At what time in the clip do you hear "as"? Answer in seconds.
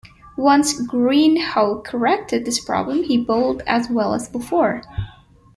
3.67-3.87, 4.15-4.27